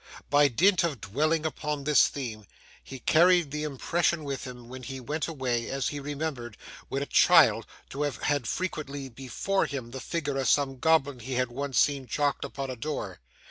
By 0.31 0.47
dint 0.47 0.83
of 0.83 0.99
dwelling 0.99 1.45
upon 1.45 1.83
this 1.83 2.07
theme, 2.07 2.47
he 2.83 2.97
carried 2.97 3.51
the 3.51 3.61
impression 3.63 4.23
with 4.23 4.45
him 4.47 4.67
when 4.67 4.81
he 4.81 4.99
went 4.99 5.27
away; 5.27 5.69
as 5.69 5.89
he 5.89 5.99
remembered, 5.99 6.57
when 6.89 7.03
a 7.03 7.05
child, 7.05 7.67
to 7.91 8.01
have 8.01 8.17
had 8.23 8.47
frequently 8.47 9.09
before 9.09 9.67
him 9.67 9.91
the 9.91 10.01
figure 10.01 10.39
of 10.39 10.49
some 10.49 10.79
goblin 10.79 11.19
he 11.19 11.33
had 11.33 11.51
once 11.51 11.77
seen 11.77 12.07
chalked 12.07 12.43
upon 12.43 12.71
a 12.71 12.75
door. 12.75 13.19